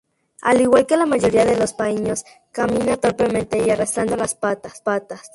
[0.41, 4.81] Al igual que la mayoría de los paíños, camina torpemente y arrastrando las patas.